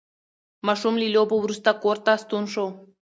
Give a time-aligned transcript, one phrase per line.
[0.67, 2.65] ماشوم له لوبو وروسته کور ته ستون شو